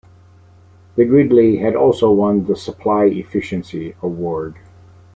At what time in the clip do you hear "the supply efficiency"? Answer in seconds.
2.45-3.93